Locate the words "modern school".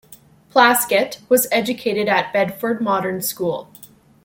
2.81-3.69